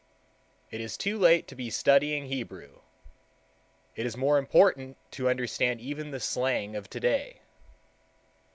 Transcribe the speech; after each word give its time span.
It 0.71 0.81
is 0.81 0.97
too 0.97 1.19
late 1.19 1.47
to 1.47 1.53
be 1.55 1.69
studying 1.69 2.25
Hebrew; 2.25 2.79
it 3.95 4.03
is 4.03 4.17
more 4.17 4.39
important 4.39 4.97
to 5.11 5.29
understand 5.29 5.79
even 5.79 6.09
the 6.09 6.19
slang 6.19 6.75
of 6.75 6.89
today. 6.89 7.41